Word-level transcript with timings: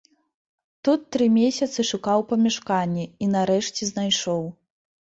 Тут 0.87 0.99
тры 1.17 1.27
месяцы 1.35 1.79
шукаў 1.91 2.27
памяшканне 2.33 3.05
і 3.07 3.25
нарэшце 3.37 3.83
знайшоў. 3.93 4.43